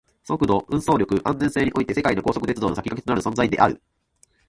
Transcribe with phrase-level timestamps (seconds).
[0.23, 3.79] 速度、輸送力、安全性において世界の高速鉄道の先駆けとなる存在である